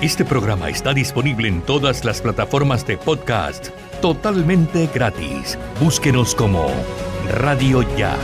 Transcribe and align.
Este 0.00 0.24
programa 0.24 0.68
está 0.68 0.94
disponible 0.94 1.48
en 1.48 1.60
todas 1.60 2.04
las 2.04 2.20
plataformas 2.20 2.86
de 2.86 2.96
podcast 2.96 3.70
totalmente 4.00 4.88
gratis. 4.94 5.58
Búsquenos 5.80 6.36
como 6.36 6.70
Radio 7.26 7.82
Ya. 7.96 8.16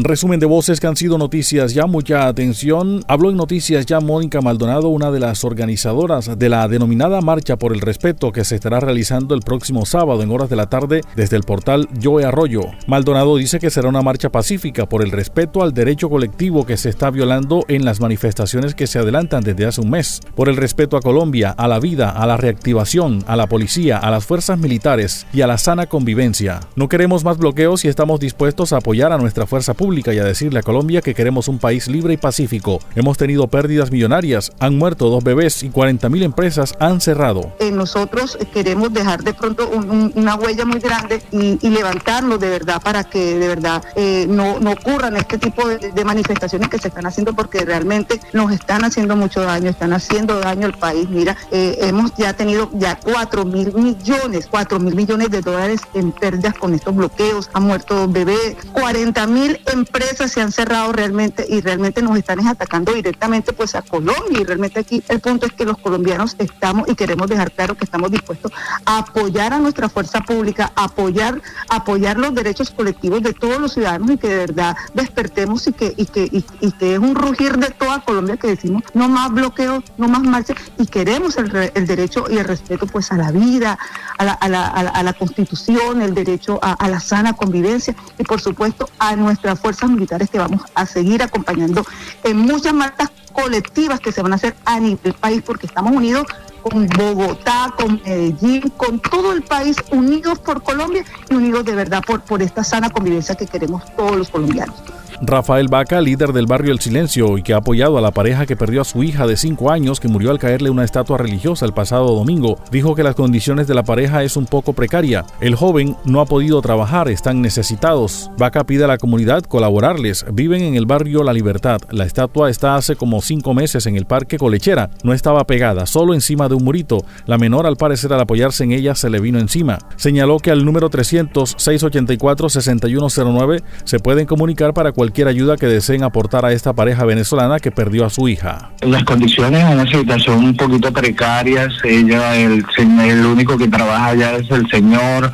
Resumen 0.00 0.38
de 0.38 0.46
voces 0.46 0.78
que 0.78 0.86
han 0.86 0.94
sido 0.94 1.18
noticias 1.18 1.74
ya, 1.74 1.86
mucha 1.86 2.28
atención. 2.28 3.02
Habló 3.08 3.30
en 3.30 3.36
noticias 3.36 3.84
ya 3.84 3.98
Mónica 3.98 4.40
Maldonado, 4.40 4.90
una 4.90 5.10
de 5.10 5.18
las 5.18 5.42
organizadoras 5.42 6.38
de 6.38 6.48
la 6.48 6.68
denominada 6.68 7.20
Marcha 7.20 7.56
por 7.56 7.72
el 7.72 7.80
Respeto 7.80 8.30
que 8.30 8.44
se 8.44 8.54
estará 8.54 8.78
realizando 8.78 9.34
el 9.34 9.40
próximo 9.40 9.84
sábado 9.86 10.22
en 10.22 10.30
horas 10.30 10.50
de 10.50 10.54
la 10.54 10.68
tarde 10.68 11.00
desde 11.16 11.34
el 11.34 11.42
portal 11.42 11.88
Yo 11.98 12.18
Arroyo. 12.18 12.60
Maldonado 12.86 13.36
dice 13.38 13.58
que 13.58 13.70
será 13.70 13.88
una 13.88 14.00
marcha 14.00 14.30
pacífica 14.30 14.88
por 14.88 15.02
el 15.02 15.10
respeto 15.10 15.64
al 15.64 15.74
derecho 15.74 16.08
colectivo 16.08 16.64
que 16.64 16.76
se 16.76 16.90
está 16.90 17.10
violando 17.10 17.64
en 17.66 17.84
las 17.84 18.00
manifestaciones 18.00 18.76
que 18.76 18.86
se 18.86 19.00
adelantan 19.00 19.42
desde 19.42 19.66
hace 19.66 19.80
un 19.80 19.90
mes, 19.90 20.20
por 20.36 20.48
el 20.48 20.56
respeto 20.56 20.96
a 20.96 21.02
Colombia, 21.02 21.50
a 21.50 21.66
la 21.66 21.80
vida, 21.80 22.10
a 22.10 22.24
la 22.24 22.36
reactivación, 22.36 23.24
a 23.26 23.34
la 23.34 23.48
policía, 23.48 23.98
a 23.98 24.12
las 24.12 24.24
fuerzas 24.24 24.60
militares 24.60 25.26
y 25.32 25.40
a 25.40 25.48
la 25.48 25.58
sana 25.58 25.86
convivencia. 25.86 26.60
No 26.76 26.88
queremos 26.88 27.24
más 27.24 27.36
bloqueos 27.36 27.84
y 27.84 27.88
estamos 27.88 28.20
dispuestos 28.20 28.72
a 28.72 28.76
apoyar 28.76 29.12
a 29.12 29.18
nuestra 29.18 29.48
fuerza 29.48 29.74
pública 29.74 29.87
y 29.88 30.18
a 30.18 30.24
decirle 30.24 30.58
a 30.58 30.62
Colombia 30.62 31.00
que 31.00 31.14
queremos 31.14 31.48
un 31.48 31.58
país 31.58 31.88
libre 31.88 32.12
y 32.12 32.16
pacífico. 32.18 32.78
Hemos 32.94 33.16
tenido 33.16 33.48
pérdidas 33.48 33.90
millonarias, 33.90 34.52
han 34.60 34.76
muerto 34.76 35.08
dos 35.08 35.24
bebés 35.24 35.62
y 35.62 35.70
40 35.70 36.10
mil 36.10 36.22
empresas 36.22 36.74
han 36.78 37.00
cerrado. 37.00 37.54
Eh, 37.58 37.70
nosotros 37.70 38.36
queremos 38.52 38.92
dejar 38.92 39.22
de 39.22 39.32
pronto 39.32 39.68
una 39.68 40.34
huella 40.34 40.66
muy 40.66 40.78
grande 40.78 41.22
y, 41.32 41.68
levantarnos 41.68 42.40
de 42.40 42.48
verdad 42.48 42.82
para 42.82 43.04
que 43.04 43.38
de 43.38 43.46
verdad 43.46 43.84
eh, 43.94 44.26
no, 44.28 44.58
no, 44.58 44.72
ocurran 44.72 45.16
este 45.16 45.38
tipo 45.38 45.68
de, 45.68 46.04
manifestaciones 46.04 46.68
que 46.68 46.78
se 46.78 46.88
están 46.88 47.06
haciendo 47.06 47.34
porque 47.34 47.64
realmente 47.64 48.20
nos 48.32 48.50
están 48.52 48.84
haciendo 48.84 49.16
mucho 49.16 49.42
daño, 49.42 49.70
están 49.70 49.92
haciendo 49.92 50.40
daño 50.40 50.66
al 50.66 50.76
país. 50.76 51.08
Mira, 51.08 51.36
eh, 51.50 51.78
hemos 51.82 52.14
ya 52.16 52.32
tenido 52.34 52.70
ya 52.74 52.98
4 52.98 53.44
mil 53.44 53.72
millones, 53.74 54.48
4 54.50 54.78
mil 54.80 54.94
millones 54.94 55.30
de 55.30 55.40
dólares 55.40 55.80
en 55.94 56.12
pérdidas 56.12 56.54
con 56.54 56.74
estos 56.74 56.94
bloqueos, 56.94 57.50
han 57.52 57.64
muerto 57.64 58.08
bebés, 58.08 58.56
40 58.72 59.26
mil 59.26 59.60
empresas 59.78 60.32
se 60.32 60.40
han 60.40 60.52
cerrado 60.52 60.92
realmente 60.92 61.46
y 61.48 61.60
realmente 61.60 62.02
nos 62.02 62.16
están 62.16 62.46
atacando 62.46 62.92
directamente 62.92 63.52
pues 63.52 63.74
a 63.74 63.82
Colombia. 63.82 64.40
Y 64.40 64.44
realmente 64.44 64.80
aquí 64.80 65.02
el 65.08 65.20
punto 65.20 65.46
es 65.46 65.52
que 65.52 65.64
los 65.64 65.78
colombianos 65.78 66.36
estamos 66.38 66.88
y 66.88 66.94
queremos 66.94 67.28
dejar 67.28 67.52
claro 67.52 67.76
que 67.76 67.84
estamos 67.84 68.10
dispuestos 68.10 68.52
a 68.84 68.98
apoyar 68.98 69.52
a 69.52 69.58
nuestra 69.58 69.88
fuerza 69.88 70.20
pública, 70.20 70.72
apoyar, 70.74 71.40
apoyar 71.68 72.18
los 72.18 72.34
derechos 72.34 72.70
colectivos 72.70 73.22
de 73.22 73.32
todos 73.32 73.60
los 73.60 73.72
ciudadanos 73.74 74.10
y 74.10 74.18
que 74.18 74.28
de 74.28 74.36
verdad 74.36 74.76
despertemos 74.94 75.66
y 75.66 75.72
que, 75.72 75.94
y 75.96 76.06
que, 76.06 76.28
y, 76.30 76.72
que 76.72 76.94
es 76.94 76.98
un 76.98 77.14
rugir 77.14 77.56
de 77.58 77.70
toda 77.70 78.00
Colombia 78.00 78.36
que 78.36 78.48
decimos 78.48 78.82
no 78.94 79.08
más 79.08 79.32
bloqueos, 79.32 79.84
no 79.96 80.08
más 80.08 80.22
marchas 80.22 80.56
y 80.78 80.86
queremos 80.86 81.36
el, 81.36 81.70
el 81.74 81.86
derecho 81.86 82.26
y 82.30 82.38
el 82.38 82.44
respeto 82.44 82.86
pues 82.86 83.10
a 83.12 83.16
la 83.16 83.30
vida, 83.30 83.78
a 84.18 84.24
la, 84.24 84.32
a 84.32 84.48
la, 84.48 84.66
a 84.66 85.02
la, 85.02 85.12
constitución, 85.12 86.02
el 86.02 86.14
derecho 86.14 86.58
a, 86.62 86.72
a 86.72 86.88
la 86.88 87.00
sana 87.00 87.32
convivencia 87.32 87.94
y 88.18 88.24
por 88.24 88.40
supuesto 88.40 88.88
a 88.98 89.16
nuestra 89.16 89.56
fuerza 89.56 89.67
fuerzas 89.68 89.90
militares 89.90 90.30
que 90.30 90.38
vamos 90.38 90.62
a 90.74 90.86
seguir 90.86 91.22
acompañando 91.22 91.84
en 92.24 92.38
muchas 92.38 92.72
marchas 92.72 93.10
colectivas 93.34 94.00
que 94.00 94.12
se 94.12 94.22
van 94.22 94.32
a 94.32 94.36
hacer 94.36 94.56
a 94.64 94.80
nivel 94.80 95.12
país 95.12 95.42
porque 95.44 95.66
estamos 95.66 95.92
unidos 95.92 96.26
con 96.62 96.88
Bogotá, 96.88 97.74
con 97.76 98.00
Medellín, 98.02 98.62
con 98.78 98.98
todo 98.98 99.34
el 99.34 99.42
país, 99.42 99.76
unidos 99.90 100.38
por 100.38 100.62
Colombia 100.62 101.04
y 101.28 101.34
unidos 101.34 101.66
de 101.66 101.74
verdad 101.74 102.02
por, 102.06 102.22
por 102.22 102.40
esta 102.40 102.64
sana 102.64 102.88
convivencia 102.88 103.34
que 103.34 103.46
queremos 103.46 103.82
todos 103.94 104.16
los 104.16 104.30
colombianos. 104.30 104.76
Rafael 105.20 105.66
Vaca, 105.66 106.00
líder 106.00 106.32
del 106.32 106.46
barrio 106.46 106.72
El 106.72 106.78
Silencio 106.78 107.38
y 107.38 107.42
que 107.42 107.52
ha 107.52 107.56
apoyado 107.56 107.98
a 107.98 108.00
la 108.00 108.12
pareja 108.12 108.46
que 108.46 108.54
perdió 108.56 108.82
a 108.82 108.84
su 108.84 109.02
hija 109.02 109.26
de 109.26 109.36
5 109.36 109.70
años 109.72 109.98
que 109.98 110.06
murió 110.06 110.30
al 110.30 110.38
caerle 110.38 110.70
una 110.70 110.84
estatua 110.84 111.18
religiosa 111.18 111.66
el 111.66 111.72
pasado 111.72 112.14
domingo, 112.14 112.58
dijo 112.70 112.94
que 112.94 113.02
las 113.02 113.16
condiciones 113.16 113.66
de 113.66 113.74
la 113.74 113.82
pareja 113.82 114.22
es 114.22 114.36
un 114.36 114.46
poco 114.46 114.74
precaria. 114.74 115.24
El 115.40 115.56
joven 115.56 115.96
no 116.04 116.20
ha 116.20 116.26
podido 116.26 116.62
trabajar, 116.62 117.08
están 117.08 117.42
necesitados. 117.42 118.30
Vaca 118.38 118.62
pide 118.64 118.84
a 118.84 118.86
la 118.88 118.98
comunidad 118.98 119.42
colaborarles. 119.42 120.24
Viven 120.32 120.62
en 120.62 120.76
el 120.76 120.86
barrio 120.86 121.24
La 121.24 121.32
Libertad. 121.32 121.80
La 121.90 122.04
estatua 122.04 122.48
está 122.48 122.76
hace 122.76 122.94
como 122.94 123.20
5 123.20 123.54
meses 123.54 123.86
en 123.86 123.96
el 123.96 124.06
parque 124.06 124.38
Colechera. 124.38 124.90
No 125.02 125.12
estaba 125.12 125.44
pegada, 125.44 125.86
solo 125.86 126.14
encima 126.14 126.48
de 126.48 126.54
un 126.54 126.62
murito. 126.62 127.04
La 127.26 127.38
menor 127.38 127.66
al 127.66 127.76
parecer 127.76 128.12
al 128.12 128.20
apoyarse 128.20 128.62
en 128.62 128.70
ella 128.70 128.94
se 128.94 129.10
le 129.10 129.18
vino 129.18 129.40
encima. 129.40 129.78
Señaló 129.96 130.38
que 130.38 130.52
al 130.52 130.64
número 130.64 130.90
300 130.90 131.56
684 131.58 132.48
6109 132.50 133.62
se 133.82 133.98
pueden 133.98 134.26
comunicar 134.26 134.72
para 134.74 134.92
cualquier 134.92 135.07
cualquier 135.08 135.28
ayuda 135.28 135.56
que 135.56 135.64
deseen 135.64 136.04
aportar 136.04 136.44
a 136.44 136.52
esta 136.52 136.74
pareja 136.74 137.06
venezolana 137.06 137.60
que 137.60 137.70
perdió 137.70 138.04
a 138.04 138.10
su 138.10 138.28
hija. 138.28 138.72
Las 138.82 139.04
condiciones 139.04 139.64
en 139.64 139.80
esa 139.80 140.00
situación 140.00 140.44
un 140.44 140.54
poquito 140.54 140.92
precarias, 140.92 141.72
ella, 141.82 142.36
el, 142.36 142.62
el 142.76 143.24
único 143.24 143.56
que 143.56 143.68
trabaja 143.68 144.14
ya 144.14 144.32
es 144.32 144.50
el 144.50 144.68
señor, 144.68 145.32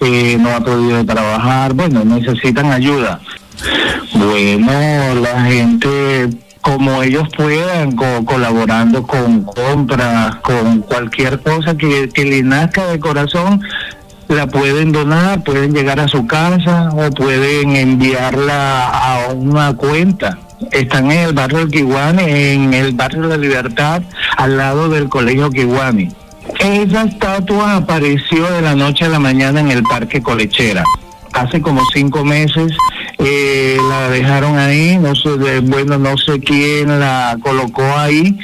eh, 0.00 0.38
no 0.40 0.48
ha 0.48 0.60
podido 0.60 1.04
trabajar, 1.04 1.74
bueno, 1.74 2.02
necesitan 2.02 2.72
ayuda. 2.72 3.20
Bueno, 4.14 5.14
la 5.20 5.44
gente 5.44 6.30
como 6.62 7.02
ellos 7.02 7.28
puedan, 7.36 7.92
colaborando 8.24 9.02
con 9.02 9.44
compras, 9.44 10.36
con 10.36 10.80
cualquier 10.80 11.40
cosa 11.40 11.76
que, 11.76 12.08
que 12.08 12.24
le 12.24 12.42
nazca 12.42 12.86
de 12.86 12.98
corazón, 12.98 13.60
la 14.34 14.46
pueden 14.46 14.92
donar, 14.92 15.42
pueden 15.42 15.74
llegar 15.74 16.00
a 16.00 16.08
su 16.08 16.26
casa 16.26 16.90
o 16.92 17.10
pueden 17.10 17.76
enviarla 17.76 18.88
a 18.88 19.32
una 19.32 19.74
cuenta. 19.74 20.38
Están 20.70 21.10
en 21.10 21.18
el 21.18 21.32
barrio 21.32 21.66
Kiwani, 21.68 22.22
en 22.22 22.74
el 22.74 22.92
barrio 22.92 23.28
de 23.28 23.38
Libertad, 23.38 24.02
al 24.36 24.56
lado 24.56 24.88
del 24.88 25.08
colegio 25.08 25.50
Kiwani. 25.50 26.08
Esa 26.58 27.04
estatua 27.04 27.76
apareció 27.76 28.50
de 28.52 28.62
la 28.62 28.74
noche 28.74 29.04
a 29.04 29.08
la 29.08 29.18
mañana 29.18 29.60
en 29.60 29.70
el 29.70 29.82
Parque 29.82 30.22
Colechera. 30.22 30.84
Hace 31.32 31.60
como 31.60 31.80
cinco 31.92 32.24
meses 32.24 32.72
eh, 33.18 33.78
la 33.88 34.10
dejaron 34.10 34.58
ahí, 34.58 34.98
no 34.98 35.14
sé, 35.14 35.60
bueno, 35.62 35.98
no 35.98 36.18
sé 36.18 36.40
quién 36.40 37.00
la 37.00 37.36
colocó 37.42 37.84
ahí 37.96 38.36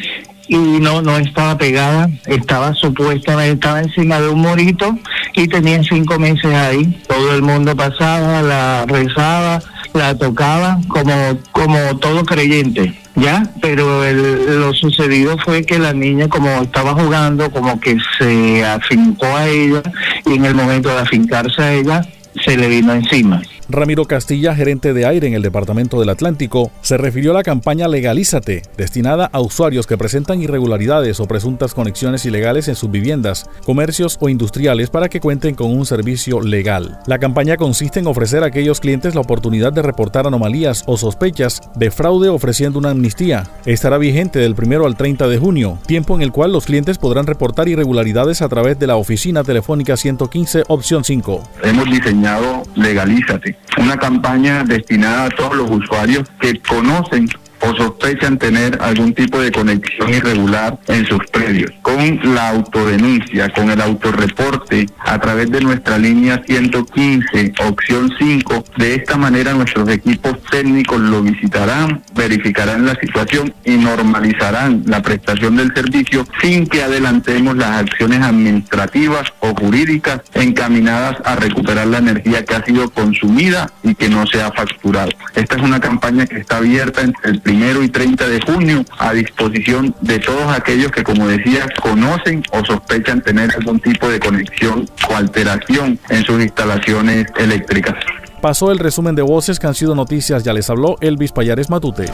y 0.48 0.56
no 0.56 1.02
no 1.02 1.18
estaba 1.18 1.58
pegada, 1.58 2.08
estaba 2.26 2.72
supuestamente 2.74 3.54
estaba 3.54 3.80
encima 3.80 4.20
de 4.20 4.28
un 4.28 4.40
morito 4.40 4.96
y 5.36 5.46
tenía 5.46 5.82
cinco 5.82 6.18
meses 6.18 6.46
ahí. 6.46 7.02
Todo 7.06 7.34
el 7.34 7.42
mundo 7.42 7.76
pasaba, 7.76 8.42
la 8.42 8.86
rezaba, 8.86 9.60
la 9.92 10.16
tocaba 10.16 10.78
como 10.88 11.12
como 11.52 11.98
todo 11.98 12.24
creyente, 12.24 12.94
ya. 13.14 13.48
Pero 13.60 14.02
lo 14.12 14.72
sucedido 14.72 15.36
fue 15.38 15.64
que 15.64 15.78
la 15.78 15.92
niña 15.92 16.28
como 16.28 16.48
estaba 16.62 16.94
jugando, 16.94 17.50
como 17.50 17.78
que 17.78 17.98
se 18.18 18.64
afincó 18.64 19.26
a 19.26 19.46
ella 19.46 19.82
y 20.24 20.34
en 20.34 20.44
el 20.46 20.54
momento 20.54 20.88
de 20.88 21.00
afincarse 21.00 21.62
a 21.62 21.72
ella 21.74 22.00
se 22.44 22.56
le 22.56 22.68
vino 22.68 22.92
encima. 22.94 23.42
Ramiro 23.68 24.04
Castilla, 24.04 24.54
gerente 24.54 24.94
de 24.94 25.06
aire 25.06 25.26
en 25.26 25.34
el 25.34 25.42
Departamento 25.42 25.98
del 25.98 26.08
Atlántico, 26.08 26.70
se 26.82 26.96
refirió 26.96 27.32
a 27.32 27.34
la 27.34 27.42
campaña 27.42 27.88
Legalízate, 27.88 28.62
destinada 28.76 29.28
a 29.32 29.40
usuarios 29.40 29.88
que 29.88 29.98
presentan 29.98 30.40
irregularidades 30.40 31.18
o 31.18 31.26
presuntas 31.26 31.74
conexiones 31.74 32.24
ilegales 32.26 32.68
en 32.68 32.76
sus 32.76 32.92
viviendas, 32.92 33.50
comercios 33.64 34.18
o 34.20 34.28
industriales 34.28 34.88
para 34.90 35.08
que 35.08 35.18
cuenten 35.18 35.56
con 35.56 35.76
un 35.76 35.84
servicio 35.84 36.40
legal. 36.40 37.00
La 37.06 37.18
campaña 37.18 37.56
consiste 37.56 37.98
en 37.98 38.06
ofrecer 38.06 38.44
a 38.44 38.46
aquellos 38.46 38.78
clientes 38.78 39.16
la 39.16 39.22
oportunidad 39.22 39.72
de 39.72 39.82
reportar 39.82 40.28
anomalías 40.28 40.84
o 40.86 40.96
sospechas 40.96 41.60
de 41.74 41.90
fraude 41.90 42.28
ofreciendo 42.28 42.78
una 42.78 42.90
amnistía. 42.90 43.50
Estará 43.64 43.98
vigente 43.98 44.38
del 44.38 44.54
1 44.54 44.86
al 44.86 44.96
30 44.96 45.26
de 45.26 45.38
junio, 45.38 45.78
tiempo 45.86 46.14
en 46.14 46.22
el 46.22 46.30
cual 46.30 46.52
los 46.52 46.66
clientes 46.66 46.98
podrán 46.98 47.26
reportar 47.26 47.66
irregularidades 47.66 48.42
a 48.42 48.48
través 48.48 48.78
de 48.78 48.86
la 48.86 48.94
oficina 48.94 49.42
telefónica 49.42 49.96
115 49.96 50.62
opción 50.68 51.02
5. 51.02 51.42
Hemos 51.64 51.84
diseñado 51.86 52.62
Legalízate 52.76 53.55
una 53.78 53.96
campaña 53.96 54.64
destinada 54.64 55.26
a 55.26 55.30
todos 55.30 55.56
los 55.56 55.70
usuarios 55.70 56.24
que 56.40 56.60
conocen 56.60 57.28
o 57.66 57.74
sospechan 57.74 58.38
tener 58.38 58.78
algún 58.80 59.12
tipo 59.12 59.40
de 59.40 59.50
conexión 59.50 60.10
irregular 60.10 60.78
en 60.86 61.04
sus 61.06 61.24
predios. 61.32 61.72
Con 61.82 62.20
la 62.34 62.50
autodenuncia, 62.50 63.48
con 63.50 63.70
el 63.70 63.80
autorreporte 63.80 64.86
a 64.98 65.18
través 65.18 65.50
de 65.50 65.60
nuestra 65.60 65.98
línea 65.98 66.42
115, 66.46 67.52
opción 67.66 68.12
5, 68.18 68.64
de 68.76 68.94
esta 68.94 69.16
manera 69.16 69.54
nuestros 69.54 69.88
equipos 69.88 70.40
técnicos 70.50 71.00
lo 71.00 71.22
visitarán, 71.22 72.02
verificarán 72.14 72.86
la 72.86 72.94
situación 72.94 73.52
y 73.64 73.72
normalizarán 73.72 74.82
la 74.86 75.02
prestación 75.02 75.56
del 75.56 75.72
servicio 75.74 76.26
sin 76.40 76.66
que 76.66 76.82
adelantemos 76.82 77.56
las 77.56 77.82
acciones 77.82 78.22
administrativas 78.22 79.32
o 79.40 79.54
jurídicas 79.54 80.20
encaminadas 80.34 81.16
a 81.24 81.36
recuperar 81.36 81.86
la 81.88 81.98
energía 81.98 82.44
que 82.44 82.54
ha 82.54 82.64
sido 82.64 82.90
consumida 82.90 83.70
y 83.82 83.94
que 83.94 84.08
no 84.08 84.26
se 84.26 84.42
ha 84.42 84.52
facturado. 84.52 85.10
Esta 85.34 85.56
es 85.56 85.62
una 85.62 85.80
campaña 85.80 86.26
que 86.26 86.38
está 86.38 86.58
abierta 86.58 87.02
entre 87.02 87.30
el 87.30 87.40
primero 87.56 87.82
y 87.82 87.88
30 87.88 88.28
de 88.28 88.40
junio 88.42 88.84
a 88.98 89.14
disposición 89.14 89.94
de 90.02 90.18
todos 90.18 90.52
aquellos 90.52 90.92
que, 90.92 91.02
como 91.02 91.26
decía, 91.26 91.66
conocen 91.82 92.42
o 92.52 92.62
sospechan 92.62 93.22
tener 93.22 93.50
algún 93.56 93.80
tipo 93.80 94.06
de 94.08 94.20
conexión 94.20 94.86
o 95.08 95.16
alteración 95.16 95.98
en 96.10 96.22
sus 96.22 96.42
instalaciones 96.42 97.26
eléctricas. 97.38 97.94
Pasó 98.42 98.70
el 98.72 98.78
resumen 98.78 99.14
de 99.14 99.22
voces 99.22 99.58
que 99.58 99.66
han 99.66 99.74
sido 99.74 99.94
noticias, 99.94 100.44
ya 100.44 100.52
les 100.52 100.68
habló 100.68 100.98
Elvis 101.00 101.32
Payares 101.32 101.70
Matute. 101.70 102.10